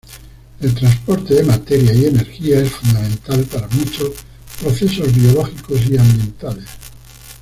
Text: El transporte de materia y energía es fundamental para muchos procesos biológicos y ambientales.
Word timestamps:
El 0.61 0.73
transporte 0.73 1.35
de 1.35 1.43
materia 1.43 1.93
y 1.93 2.05
energía 2.05 2.59
es 2.61 2.71
fundamental 2.71 3.43
para 3.43 3.67
muchos 3.67 4.09
procesos 4.59 5.13
biológicos 5.13 5.79
y 5.87 5.95
ambientales. 5.95 6.65